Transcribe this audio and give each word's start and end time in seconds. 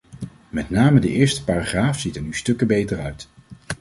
Met 0.49 0.69
name 0.69 0.99
de 0.99 1.09
eerste 1.09 1.43
paragraaf 1.43 1.99
ziet 1.99 2.15
er 2.15 2.21
nu 2.21 2.33
stukken 2.35 2.67
beter 2.67 2.99
uit. 2.99 3.29